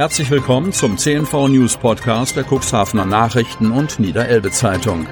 Herzlich 0.00 0.30
willkommen 0.30 0.72
zum 0.72 0.96
CNV 0.96 1.48
News 1.48 1.76
Podcast 1.76 2.34
der 2.34 2.46
Cuxhavener 2.50 3.04
Nachrichten 3.04 3.70
und 3.70 4.00
Niederelbe 4.00 4.50
Zeitung. 4.50 5.06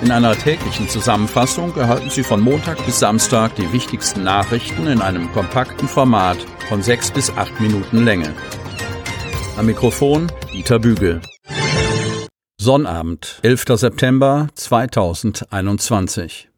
In 0.00 0.10
einer 0.10 0.34
täglichen 0.34 0.88
Zusammenfassung 0.88 1.76
erhalten 1.76 2.08
Sie 2.08 2.22
von 2.22 2.40
Montag 2.40 2.82
bis 2.86 2.98
Samstag 2.98 3.56
die 3.56 3.70
wichtigsten 3.70 4.24
Nachrichten 4.24 4.86
in 4.86 5.02
einem 5.02 5.30
kompakten 5.32 5.86
Format 5.86 6.38
von 6.70 6.82
sechs 6.82 7.10
bis 7.10 7.28
acht 7.36 7.60
Minuten 7.60 8.06
Länge. 8.06 8.34
Am 9.58 9.66
Mikrofon 9.66 10.32
Dieter 10.50 10.78
Bügel. 10.78 11.20
Sonnabend, 12.56 13.38
11. 13.42 13.64
September 13.74 14.48
2021. 14.54 16.48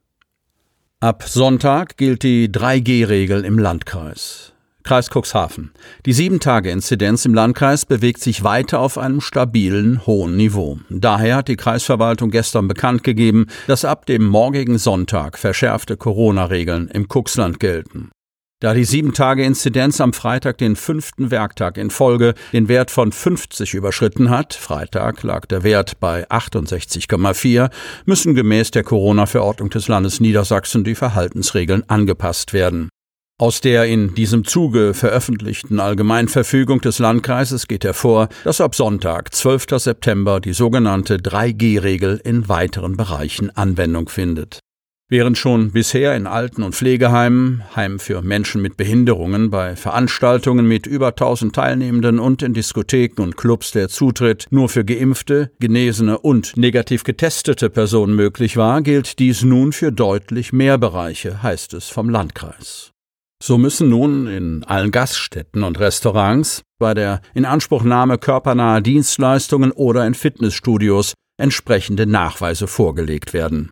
Ab 1.00 1.24
Sonntag 1.26 1.96
gilt 1.96 2.22
die 2.22 2.48
3G-Regel 2.48 3.44
im 3.44 3.58
Landkreis. 3.58 4.49
Kreis 4.82 5.10
Cuxhaven. 5.10 5.72
Die 6.06 6.14
7-Tage-Inzidenz 6.14 7.24
im 7.24 7.34
Landkreis 7.34 7.86
bewegt 7.86 8.20
sich 8.20 8.44
weiter 8.44 8.80
auf 8.80 8.98
einem 8.98 9.20
stabilen, 9.20 10.06
hohen 10.06 10.36
Niveau. 10.36 10.78
Daher 10.88 11.36
hat 11.36 11.48
die 11.48 11.56
Kreisverwaltung 11.56 12.30
gestern 12.30 12.68
bekannt 12.68 13.04
gegeben, 13.04 13.46
dass 13.66 13.84
ab 13.84 14.06
dem 14.06 14.24
morgigen 14.26 14.78
Sonntag 14.78 15.38
verschärfte 15.38 15.96
Corona-Regeln 15.96 16.88
im 16.88 17.06
Cuxland 17.08 17.60
gelten. 17.60 18.10
Da 18.62 18.74
die 18.74 18.84
7-Tage-Inzidenz 18.84 20.02
am 20.02 20.12
Freitag 20.12 20.58
den 20.58 20.76
fünften 20.76 21.30
Werktag 21.30 21.78
in 21.78 21.88
Folge 21.88 22.34
den 22.52 22.68
Wert 22.68 22.90
von 22.90 23.10
50 23.10 23.72
überschritten 23.72 24.28
hat, 24.28 24.52
Freitag 24.52 25.22
lag 25.22 25.46
der 25.46 25.62
Wert 25.62 25.98
bei 25.98 26.28
68,4, 26.28 27.70
müssen 28.04 28.34
gemäß 28.34 28.70
der 28.70 28.84
Corona-Verordnung 28.84 29.70
des 29.70 29.88
Landes 29.88 30.20
Niedersachsen 30.20 30.84
die 30.84 30.94
Verhaltensregeln 30.94 31.88
angepasst 31.88 32.52
werden. 32.52 32.90
Aus 33.40 33.62
der 33.62 33.86
in 33.86 34.14
diesem 34.14 34.44
Zuge 34.44 34.92
veröffentlichten 34.92 35.80
Allgemeinverfügung 35.80 36.82
des 36.82 36.98
Landkreises 36.98 37.68
geht 37.68 37.84
hervor, 37.84 38.28
dass 38.44 38.60
ab 38.60 38.74
Sonntag, 38.74 39.34
12. 39.34 39.64
September, 39.78 40.40
die 40.40 40.52
sogenannte 40.52 41.16
3G-Regel 41.16 42.20
in 42.22 42.50
weiteren 42.50 42.98
Bereichen 42.98 43.48
Anwendung 43.56 44.10
findet. 44.10 44.60
Während 45.08 45.38
schon 45.38 45.70
bisher 45.70 46.14
in 46.16 46.26
Alten- 46.26 46.62
und 46.62 46.74
Pflegeheimen, 46.74 47.62
Heimen 47.74 47.98
für 47.98 48.20
Menschen 48.20 48.60
mit 48.60 48.76
Behinderungen, 48.76 49.48
bei 49.48 49.74
Veranstaltungen 49.74 50.66
mit 50.66 50.86
über 50.86 51.08
1000 51.08 51.54
Teilnehmenden 51.54 52.18
und 52.18 52.42
in 52.42 52.52
Diskotheken 52.52 53.22
und 53.22 53.38
Clubs 53.38 53.70
der 53.70 53.88
Zutritt 53.88 54.48
nur 54.50 54.68
für 54.68 54.84
geimpfte, 54.84 55.50
genesene 55.60 56.18
und 56.18 56.58
negativ 56.58 57.04
getestete 57.04 57.70
Personen 57.70 58.14
möglich 58.14 58.58
war, 58.58 58.82
gilt 58.82 59.18
dies 59.18 59.42
nun 59.44 59.72
für 59.72 59.92
deutlich 59.92 60.52
mehr 60.52 60.76
Bereiche, 60.76 61.42
heißt 61.42 61.72
es 61.72 61.88
vom 61.88 62.10
Landkreis. 62.10 62.92
So 63.42 63.56
müssen 63.56 63.88
nun 63.88 64.26
in 64.26 64.64
allen 64.64 64.90
Gaststätten 64.90 65.62
und 65.62 65.80
Restaurants, 65.80 66.62
bei 66.78 66.92
der 66.92 67.22
Inanspruchnahme 67.34 68.18
körpernaher 68.18 68.82
Dienstleistungen 68.82 69.72
oder 69.72 70.06
in 70.06 70.14
Fitnessstudios 70.14 71.14
entsprechende 71.38 72.06
Nachweise 72.06 72.66
vorgelegt 72.66 73.32
werden. 73.32 73.70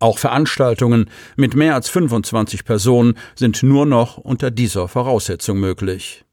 Auch 0.00 0.16
Veranstaltungen 0.16 1.10
mit 1.36 1.54
mehr 1.54 1.74
als 1.74 1.90
25 1.90 2.64
Personen 2.64 3.14
sind 3.34 3.62
nur 3.62 3.84
noch 3.84 4.16
unter 4.16 4.50
dieser 4.50 4.88
Voraussetzung 4.88 5.60
möglich. 5.60 6.24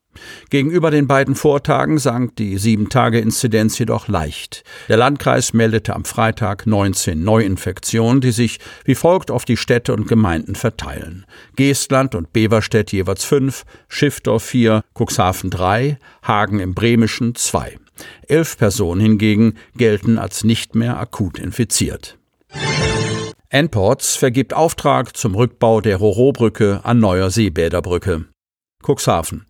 Gegenüber 0.50 0.92
den 0.92 1.08
beiden 1.08 1.36
Vortagen 1.36 1.98
sank 1.98 2.36
die 2.36 2.58
Sieben-Tage-Inzidenz 2.58 3.78
jedoch 3.80 4.08
leicht. 4.08 4.64
Der 4.88 4.98
Landkreis 4.98 5.54
meldete 5.54 5.96
am 5.96 6.06
Freitag 6.06 6.66
19 6.66 7.24
Neuinfektionen, 7.24 8.22
die 8.22 8.32
sich 8.32 8.60
wie 8.86 8.96
folgt 8.96 9.32
auf 9.32 9.46
die 9.46 9.58
Städte 9.58 9.94
und 9.94 10.08
Gemeinden 10.08 10.56
verteilen. 10.56 11.26
Geestland 11.56 12.16
und 12.16 12.34
Beverstedt 12.34 12.92
jeweils 12.92 13.24
fünf, 13.24 13.64
Schiffdorf 13.88 14.44
vier, 14.44 14.84
Cuxhaven 14.94 15.50
drei, 15.50 15.98
Hagen 16.24 16.60
im 16.60 16.74
Bremischen 16.74 17.36
zwei. 17.36 17.78
Elf 18.28 18.58
Personen 18.58 19.02
hingegen 19.02 19.56
gelten 19.76 20.18
als 20.18 20.44
nicht 20.44 20.76
mehr 20.76 21.00
akut 21.00 21.40
infiziert. 21.40 22.18
Enports 23.50 24.16
vergibt 24.16 24.54
Auftrag 24.54 25.16
zum 25.16 25.34
Rückbau 25.34 25.80
der 25.80 25.98
Roro-Brücke 25.98 26.82
an 26.84 27.00
neuer 27.00 27.30
Seebäderbrücke. 27.30 28.26
Cuxhaven. 28.88 29.46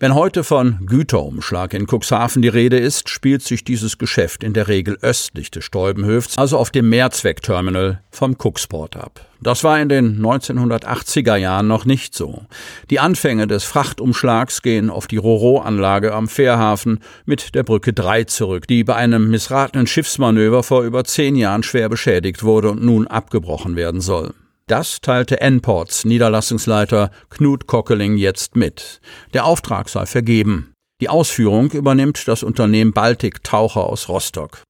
Wenn 0.00 0.14
heute 0.14 0.44
von 0.44 0.84
Güterumschlag 0.84 1.72
in 1.72 1.86
Cuxhaven 1.86 2.42
die 2.42 2.48
Rede 2.48 2.78
ist, 2.78 3.08
spielt 3.08 3.42
sich 3.42 3.64
dieses 3.64 3.96
Geschäft 3.96 4.44
in 4.44 4.52
der 4.52 4.68
Regel 4.68 4.98
östlich 5.00 5.50
des 5.50 5.64
Stolbenhöfts, 5.64 6.36
also 6.36 6.58
auf 6.58 6.70
dem 6.70 6.90
Mehrzweckterminal 6.90 8.02
vom 8.10 8.36
Cuxport 8.36 8.96
ab. 8.96 9.26
Das 9.40 9.64
war 9.64 9.80
in 9.80 9.88
den 9.88 10.20
1980er 10.20 11.36
Jahren 11.36 11.68
noch 11.68 11.84
nicht 11.84 12.14
so. 12.14 12.42
Die 12.90 13.00
Anfänge 13.00 13.46
des 13.46 13.64
Frachtumschlags 13.64 14.62
gehen 14.62 14.90
auf 14.90 15.06
die 15.06 15.16
Roro-Anlage 15.16 16.12
am 16.12 16.28
Fährhafen 16.28 17.00
mit 17.24 17.54
der 17.54 17.62
Brücke 17.62 17.92
3 17.92 18.24
zurück, 18.24 18.66
die 18.66 18.84
bei 18.84 18.94
einem 18.94 19.30
missratenen 19.30 19.86
Schiffsmanöver 19.86 20.62
vor 20.62 20.82
über 20.82 21.04
zehn 21.04 21.34
Jahren 21.34 21.62
schwer 21.62 21.88
beschädigt 21.88 22.42
wurde 22.42 22.70
und 22.70 22.82
nun 22.82 23.06
abgebrochen 23.06 23.74
werden 23.74 24.00
soll. 24.00 24.34
Das 24.66 25.00
teilte 25.00 25.40
Enports 25.40 26.04
Niederlassungsleiter 26.04 27.10
Knut 27.30 27.66
Kockeling 27.66 28.16
jetzt 28.16 28.54
mit. 28.56 29.00
Der 29.34 29.44
Auftrag 29.44 29.88
sei 29.88 30.06
vergeben. 30.06 30.72
Die 31.00 31.08
Ausführung 31.08 31.72
übernimmt 31.72 32.28
das 32.28 32.44
Unternehmen 32.44 32.92
Baltic 32.92 33.42
Taucher 33.42 33.84
aus 33.84 34.08
Rostock. 34.08 34.62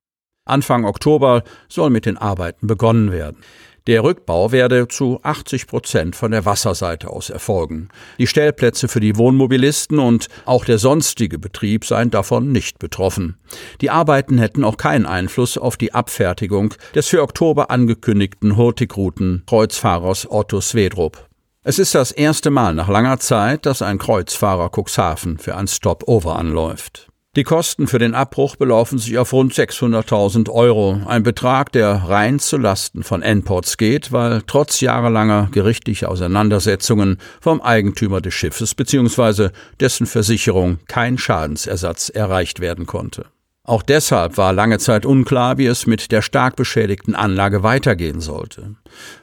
Anfang 0.45 0.87
Oktober 0.87 1.43
soll 1.69 1.91
mit 1.91 2.07
den 2.07 2.17
Arbeiten 2.17 2.67
begonnen 2.67 3.13
werden. 3.13 3.43
Der 3.89 4.05
Rückbau 4.05 4.53
werde 4.53 4.87
zu 4.87 5.19
80 5.25 5.67
Prozent 5.67 6.15
von 6.15 6.31
der 6.31 6.45
Wasserseite 6.45 7.11
aus 7.11 7.31
erfolgen. 7.31 7.89
Die 8.19 8.29
Stellplätze 8.29 8.87
für 8.87 9.01
die 9.01 9.17
Wohnmobilisten 9.17 9.99
und 9.99 10.29
auch 10.45 10.65
der 10.65 10.79
sonstige 10.79 11.41
Betrieb 11.41 11.85
seien 11.85 12.11
davon 12.11 12.53
nicht 12.53 12.79
betroffen. 12.79 13.39
Die 13.81 13.91
Arbeiten 13.91 14.39
hätten 14.39 14.63
auch 14.63 14.77
keinen 14.77 15.05
Einfluss 15.05 15.59
auf 15.59 15.77
die 15.77 15.95
Abfertigung 15.95 16.75
des 16.95 17.09
für 17.09 17.23
Oktober 17.23 17.73
angekündigten 17.73 18.57
Hurtigruten 18.57 19.43
Kreuzfahrers 19.47 20.31
Otto 20.31 20.61
Swedrup. 20.61 21.29
Es 21.65 21.79
ist 21.81 21.95
das 21.95 22.13
erste 22.13 22.51
Mal 22.51 22.75
nach 22.75 22.89
langer 22.89 23.19
Zeit, 23.19 23.67
dass 23.67 23.83
ein 23.83 23.99
Kreuzfahrer 23.99 24.71
Cuxhaven 24.71 25.39
für 25.39 25.57
ein 25.57 25.69
Stopover 25.69 26.37
anläuft. 26.37 27.12
Die 27.35 27.45
Kosten 27.45 27.87
für 27.87 27.99
den 27.99 28.15
Abbruch 28.15 28.57
belaufen 28.57 28.99
sich 28.99 29.17
auf 29.17 29.33
rund 29.33 29.55
600.000 29.55 30.51
Euro, 30.51 31.01
ein 31.07 31.23
Betrag, 31.23 31.73
der 31.73 31.95
rein 32.07 32.39
zu 32.39 32.59
Lasten 32.59 33.03
von 33.03 33.23
Enports 33.23 33.79
geht, 33.79 34.13
weil 34.13 34.43
trotz 34.47 34.83
jahrelanger 34.83 35.49
gerichtlicher 35.51 36.11
Auseinandersetzungen 36.11 37.17
vom 37.41 37.63
Eigentümer 37.63 38.21
des 38.21 38.35
Schiffes 38.35 38.75
bzw. 38.75 39.49
dessen 39.81 40.07
Versicherung 40.07 40.81
kein 40.89 41.17
Schadensersatz 41.17 42.11
erreicht 42.11 42.61
werden 42.61 42.85
konnte. 42.85 43.25
Auch 43.65 43.83
deshalb 43.83 44.37
war 44.37 44.53
lange 44.53 44.79
Zeit 44.79 45.07
unklar, 45.07 45.57
wie 45.57 45.67
es 45.67 45.87
mit 45.87 46.13
der 46.13 46.21
stark 46.21 46.57
beschädigten 46.57 47.15
Anlage 47.15 47.63
weitergehen 47.63 48.21
sollte. 48.21 48.75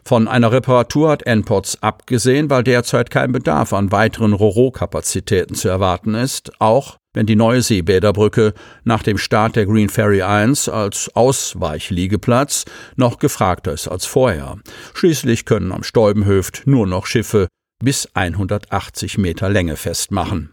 Von 0.04 0.28
einer 0.28 0.52
Reparatur 0.52 1.12
hat 1.12 1.28
Enports 1.28 1.84
abgesehen, 1.84 2.50
weil 2.50 2.64
derzeit 2.64 3.12
kein 3.12 3.34
Bedarf 3.34 3.72
an 3.72 3.92
weiteren 3.92 4.34
Roro-Kapazitäten 4.34 5.54
zu 5.54 5.68
erwarten 5.70 6.16
ist, 6.16 6.54
auch 6.60 6.99
wenn 7.14 7.26
die 7.26 7.36
neue 7.36 7.62
Seebäderbrücke 7.62 8.54
nach 8.84 9.04
dem 9.04 9.18
Start 9.18 9.56
der 9.56 9.66
Green 9.66 9.90
Ferry 9.90 10.22
1 10.22 10.70
als 10.70 11.10
Ausweichliegeplatz 11.16 12.66
noch 12.96 13.20
gefragter 13.20 13.74
ist 13.74 13.88
als 13.88 14.06
vorher. 14.06 14.58
Schließlich 14.94 15.46
können 15.46 15.72
am 15.72 15.84
Stolbenhöft 15.84 16.64
nur 16.66 16.88
noch 16.88 17.06
Schiffe 17.06 17.48
bis 17.84 18.10
180 18.14 19.18
Meter 19.18 19.50
Länge 19.50 19.76
festmachen. 19.76 20.52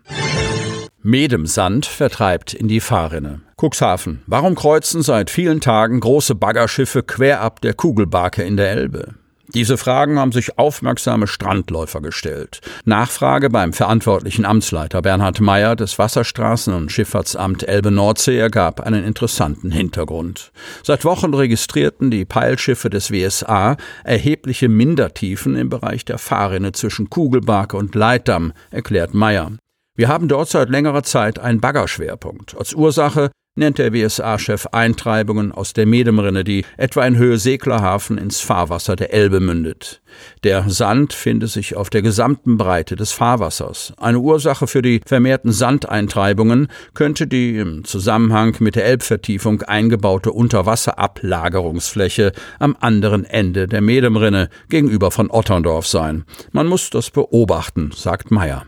Medemsand 1.03 1.87
vertreibt 1.87 2.53
in 2.53 2.66
die 2.66 2.81
Fahrrinne. 2.81 3.43
Cuxhaven. 3.56 4.22
Warum 4.27 4.56
kreuzen 4.56 5.03
seit 5.03 5.31
vielen 5.31 5.61
Tagen 5.61 6.00
große 6.00 6.34
Baggerschiffe 6.34 7.03
quer 7.03 7.43
ab 7.43 7.61
der 7.61 7.75
Kugelbarke 7.75 8.43
in 8.43 8.56
der 8.56 8.71
Elbe? 8.71 9.15
Diese 9.56 9.78
Fragen 9.78 10.19
haben 10.19 10.33
sich 10.33 10.59
aufmerksame 10.59 11.27
Strandläufer 11.27 12.03
gestellt. 12.03 12.61
Nachfrage 12.84 13.49
beim 13.49 13.72
verantwortlichen 13.72 14.44
Amtsleiter 14.44 15.00
Bernhard 15.00 15.41
Meyer 15.41 15.77
des 15.77 15.99
Wasserstraßen- 15.99 16.77
und 16.77 16.93
Schifffahrtsamt 16.93 17.66
Elbe-Nordsee 17.66 18.36
ergab 18.36 18.83
einen 18.83 19.03
interessanten 19.03 19.71
Hintergrund. 19.71 20.53
Seit 20.83 21.07
Wochen 21.07 21.33
registrierten 21.33 22.10
die 22.10 22.27
Peilschiffe 22.27 22.91
des 22.91 23.10
WSA 23.10 23.78
erhebliche 24.04 24.69
Mindertiefen 24.69 25.57
im 25.57 25.71
Bereich 25.71 26.04
der 26.04 26.19
Fahrrinne 26.19 26.72
zwischen 26.72 27.09
Kugelbarke 27.09 27.78
und 27.78 27.95
Leitdamm, 27.95 28.53
erklärt 28.71 29.15
Meyer. 29.15 29.53
Wir 29.95 30.09
haben 30.09 30.28
dort 30.28 30.51
seit 30.51 30.69
längerer 30.69 31.03
Zeit 31.03 31.39
einen 31.39 31.63
Baggerschwerpunkt. 31.63 32.54
Als 32.59 32.75
Ursache 32.75 33.30
nennt 33.56 33.78
der 33.78 33.92
WSA-Chef 33.92 34.66
Eintreibungen 34.72 35.50
aus 35.50 35.72
der 35.72 35.86
Medemrinne, 35.86 36.44
die 36.44 36.64
etwa 36.76 37.06
in 37.06 37.16
Höhe 37.16 37.38
Seglerhafen 37.38 38.18
ins 38.18 38.41
Fahrwasser 38.41 38.97
der 38.97 39.12
Elbe 39.12 39.41
mündet. 39.41 40.00
Der 40.44 40.68
Sand 40.70 41.12
finde 41.12 41.47
sich 41.47 41.76
auf 41.76 41.91
der 41.91 42.03
gesamten 42.03 42.56
Breite 42.56 42.97
des 42.97 43.12
Fahrwassers. 43.12 43.92
Eine 43.98 44.20
Ursache 44.20 44.66
für 44.66 44.82
die 44.82 45.00
vermehrten 45.04 45.53
Sandeintreibungen 45.53 46.68
könnte 46.94 47.26
die 47.26 47.58
im 47.58 47.84
Zusammenhang 47.84 48.56
mit 48.60 48.76
der 48.76 48.86
Elbvertiefung 48.86 49.62
eingebaute 49.62 50.32
Unterwasserablagerungsfläche 50.32 52.32
am 52.58 52.76
anderen 52.80 53.24
Ende 53.24 53.66
der 53.66 53.80
Medemrinne 53.80 54.48
gegenüber 54.68 55.10
von 55.10 55.30
Otterndorf 55.30 55.86
sein. 55.86 56.24
Man 56.53 56.66
muss 56.66 56.91
das 56.91 57.10
beobachten, 57.10 57.91
sagt 57.94 58.30
Meyer. 58.30 58.66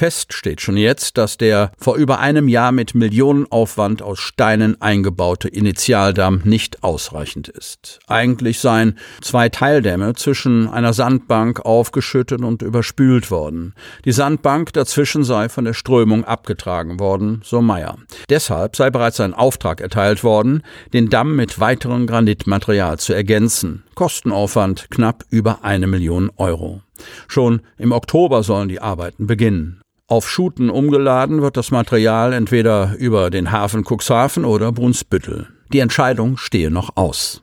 Fest 0.00 0.32
steht 0.32 0.62
schon 0.62 0.78
jetzt, 0.78 1.18
dass 1.18 1.36
der 1.36 1.72
vor 1.76 1.96
über 1.96 2.20
einem 2.20 2.48
Jahr 2.48 2.72
mit 2.72 2.94
Millionenaufwand 2.94 4.00
aus 4.00 4.18
Steinen 4.18 4.80
eingebaute 4.80 5.46
Initialdamm 5.46 6.40
nicht 6.44 6.82
ausreichend 6.82 7.48
ist. 7.48 7.98
Eigentlich 8.06 8.60
seien 8.60 8.96
zwei 9.20 9.50
Teildämme 9.50 10.14
zwischen 10.14 10.70
einer 10.70 10.94
Sandbank 10.94 11.66
aufgeschüttet 11.66 12.40
und 12.40 12.62
überspült 12.62 13.30
worden. 13.30 13.74
Die 14.06 14.12
Sandbank 14.12 14.72
dazwischen 14.72 15.22
sei 15.22 15.50
von 15.50 15.66
der 15.66 15.74
Strömung 15.74 16.24
abgetragen 16.24 16.98
worden, 16.98 17.42
so 17.44 17.60
Meyer. 17.60 17.98
Deshalb 18.30 18.76
sei 18.76 18.88
bereits 18.88 19.20
ein 19.20 19.34
Auftrag 19.34 19.82
erteilt 19.82 20.24
worden, 20.24 20.62
den 20.94 21.10
Damm 21.10 21.36
mit 21.36 21.60
weiterem 21.60 22.06
Granitmaterial 22.06 22.98
zu 22.98 23.12
ergänzen. 23.12 23.82
Kostenaufwand 23.96 24.90
knapp 24.90 25.24
über 25.28 25.62
eine 25.62 25.86
Million 25.86 26.30
Euro. 26.38 26.80
Schon 27.28 27.60
im 27.76 27.92
Oktober 27.92 28.42
sollen 28.42 28.70
die 28.70 28.80
Arbeiten 28.80 29.26
beginnen. 29.26 29.82
Auf 30.10 30.28
Schuten 30.28 30.70
umgeladen 30.70 31.40
wird 31.40 31.56
das 31.56 31.70
Material 31.70 32.32
entweder 32.32 32.96
über 32.98 33.30
den 33.30 33.52
Hafen 33.52 33.84
Cuxhaven 33.84 34.44
oder 34.44 34.72
Brunsbüttel. 34.72 35.46
Die 35.72 35.78
Entscheidung 35.78 36.36
stehe 36.36 36.72
noch 36.72 36.96
aus. 36.96 37.42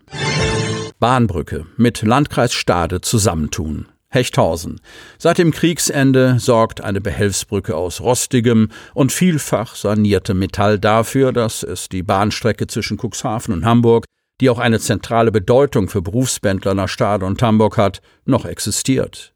Bahnbrücke 0.99 1.65
mit 1.77 2.01
Landkreis 2.01 2.53
Stade 2.53 2.99
zusammentun. 2.99 3.85
Hechthausen. 4.09 4.81
Seit 5.17 5.37
dem 5.37 5.51
Kriegsende 5.51 6.39
sorgt 6.39 6.81
eine 6.81 6.99
Behelfsbrücke 6.99 7.73
aus 7.73 8.01
rostigem 8.01 8.67
und 8.93 9.13
vielfach 9.13 9.75
saniertem 9.75 10.37
Metall 10.37 10.77
dafür, 10.77 11.31
dass 11.31 11.63
es 11.63 11.87
die 11.87 12.03
Bahnstrecke 12.03 12.67
zwischen 12.67 12.97
Cuxhaven 12.97 13.53
und 13.53 13.63
Hamburg, 13.63 14.03
die 14.41 14.49
auch 14.49 14.59
eine 14.59 14.81
zentrale 14.81 15.31
Bedeutung 15.31 15.87
für 15.87 16.01
Berufsbändler 16.01 16.73
nach 16.73 16.89
Stade 16.89 17.25
und 17.25 17.41
Hamburg 17.41 17.77
hat, 17.77 18.01
noch 18.25 18.43
existiert. 18.43 19.33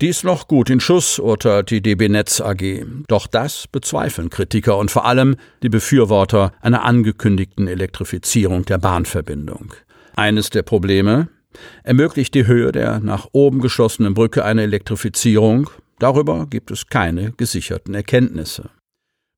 Dies 0.00 0.22
noch 0.22 0.46
gut 0.46 0.70
in 0.70 0.78
Schuss, 0.78 1.18
urteilt 1.18 1.70
die 1.70 1.82
DB 1.82 2.08
Netz 2.08 2.40
AG. 2.40 2.84
Doch 3.08 3.26
das 3.26 3.66
bezweifeln 3.66 4.30
Kritiker 4.30 4.78
und 4.78 4.92
vor 4.92 5.04
allem 5.06 5.34
die 5.64 5.68
Befürworter 5.68 6.52
einer 6.60 6.84
angekündigten 6.84 7.66
Elektrifizierung 7.66 8.64
der 8.64 8.78
Bahnverbindung. 8.78 9.74
Eines 10.14 10.50
der 10.50 10.62
Probleme 10.62 11.26
ermöglicht 11.82 12.34
die 12.34 12.46
Höhe 12.46 12.70
der 12.70 13.00
nach 13.00 13.26
oben 13.32 13.60
geschlossenen 13.60 14.14
Brücke 14.14 14.44
eine 14.44 14.62
Elektrifizierung. 14.62 15.68
Darüber 15.98 16.46
gibt 16.48 16.70
es 16.70 16.86
keine 16.86 17.32
gesicherten 17.32 17.92
Erkenntnisse. 17.94 18.70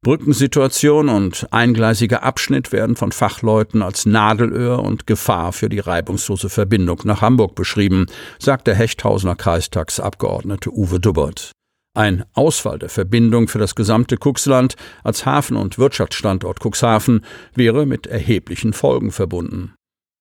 Brückensituation 0.03 1.11
und 1.11 1.47
eingleisiger 1.51 2.23
Abschnitt 2.23 2.73
werden 2.73 2.97
von 2.97 3.13
Fachleuten 3.13 3.83
als 3.83 4.07
Nadelöhr 4.07 4.83
und 4.83 5.07
Gefahr 5.07 5.53
für 5.53 5.69
die 5.69 5.79
reibungslose 5.79 6.49
Verbindung 6.49 7.03
nach 7.05 7.21
Hamburg 7.21 7.55
beschrieben, 7.55 8.07
sagt 8.39 8.67
der 8.67 8.77
Hechthausener 8.77 9.37
Kreistagsabgeordnete 9.37 10.73
Uwe 10.73 11.01
Dubbert. 11.01 11.53
Ein 11.95 12.25
Ausfall 12.33 12.79
der 12.79 12.89
Verbindung 12.89 13.47
für 13.49 13.59
das 13.59 13.75
gesamte 13.75 14.17
Cuxland 14.17 14.75
als 15.05 15.27
Hafen- 15.27 15.59
und 15.59 15.79
Wirtschaftsstandort 15.79 16.61
Cuxhaven 16.65 17.23
wäre 17.55 17.85
mit 17.85 18.07
erheblichen 18.07 18.73
Folgen 18.73 19.11
verbunden. 19.11 19.75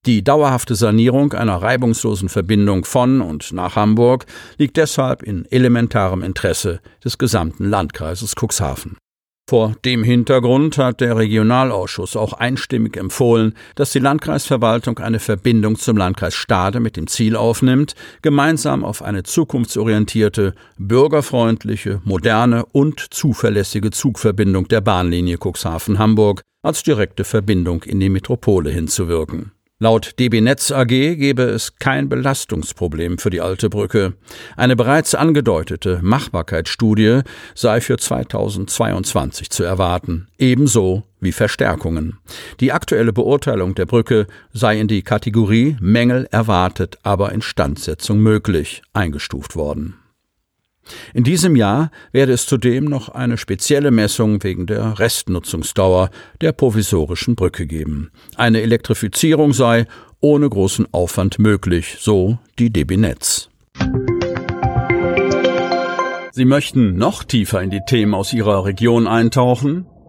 Die 0.05 0.25
dauerhafte 0.25 0.75
Sanierung 0.75 1.31
einer 1.31 1.55
reibungslosen 1.55 2.27
Verbindung 2.27 2.83
von 2.83 3.21
und 3.21 3.53
nach 3.53 3.77
Hamburg 3.77 4.25
liegt 4.57 4.75
deshalb 4.75 5.23
in 5.23 5.45
elementarem 5.45 6.21
Interesse 6.21 6.81
des 7.01 7.17
gesamten 7.17 7.63
Landkreises 7.63 8.33
Cuxhaven. 8.35 8.97
Vor 9.49 9.73
dem 9.83 10.03
Hintergrund 10.03 10.77
hat 10.77 11.01
der 11.01 11.17
Regionalausschuss 11.17 12.15
auch 12.15 12.33
einstimmig 12.33 12.95
empfohlen, 12.95 13.55
dass 13.73 13.91
die 13.91 13.97
Landkreisverwaltung 13.97 14.99
eine 14.99 15.17
Verbindung 15.17 15.75
zum 15.75 15.97
Landkreis 15.97 16.35
Stade 16.35 16.79
mit 16.79 16.95
dem 16.95 17.07
Ziel 17.07 17.35
aufnimmt, 17.35 17.95
gemeinsam 18.21 18.85
auf 18.85 19.01
eine 19.01 19.23
zukunftsorientierte, 19.23 20.53
bürgerfreundliche, 20.77 21.99
moderne 22.03 22.63
und 22.63 22.99
zuverlässige 23.11 23.89
Zugverbindung 23.89 24.67
der 24.67 24.81
Bahnlinie 24.81 25.39
Cuxhaven-Hamburg 25.39 26.43
als 26.61 26.83
direkte 26.83 27.23
Verbindung 27.23 27.81
in 27.81 27.99
die 27.99 28.09
Metropole 28.09 28.69
hinzuwirken. 28.69 29.51
Laut 29.81 30.19
DB 30.19 30.41
Netz 30.41 30.71
AG 30.71 30.87
gebe 30.87 31.43
es 31.43 31.77
kein 31.77 32.09
Belastungsproblem 32.09 33.17
für 33.17 33.29
die 33.29 33.39
alte 33.39 33.69
Brücke. 33.69 34.11
Eine 34.57 34.75
bereits 34.75 35.15
angedeutete 35.15 35.99
Machbarkeitsstudie 36.01 37.21
sei 37.55 37.79
für 37.79 37.97
2022 37.97 39.49
zu 39.49 39.63
erwarten, 39.63 40.27
ebenso 40.37 41.03
wie 41.21 41.31
Verstärkungen. 41.31 42.17
Die 42.59 42.73
aktuelle 42.73 43.13
Beurteilung 43.13 43.73
der 43.73 43.85
Brücke 43.85 44.27
sei 44.51 44.77
in 44.81 44.89
die 44.89 45.01
Kategorie 45.01 45.77
Mängel 45.79 46.27
erwartet, 46.29 46.97
aber 47.03 47.31
Instandsetzung 47.31 48.19
möglich 48.19 48.81
eingestuft 48.91 49.55
worden. 49.55 49.95
In 51.13 51.23
diesem 51.23 51.55
Jahr 51.55 51.91
werde 52.11 52.33
es 52.33 52.45
zudem 52.45 52.85
noch 52.85 53.09
eine 53.09 53.37
spezielle 53.37 53.91
Messung 53.91 54.43
wegen 54.43 54.67
der 54.67 54.99
Restnutzungsdauer 54.99 56.09
der 56.41 56.51
provisorischen 56.51 57.35
Brücke 57.35 57.67
geben. 57.67 58.11
Eine 58.35 58.61
Elektrifizierung 58.61 59.53
sei 59.53 59.85
ohne 60.19 60.49
großen 60.49 60.87
Aufwand 60.91 61.39
möglich, 61.39 61.97
so 61.99 62.39
die 62.57 62.71
DB 62.71 62.97
Netz. 62.97 63.49
Sie 66.31 66.45
möchten 66.45 66.95
noch 66.95 67.23
tiefer 67.23 67.61
in 67.61 67.69
die 67.69 67.81
Themen 67.85 68.13
aus 68.13 68.33
Ihrer 68.33 68.65
Region 68.65 69.07
eintauchen? 69.07 69.85